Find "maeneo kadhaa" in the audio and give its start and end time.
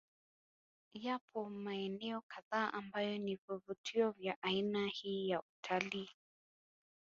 1.49-2.73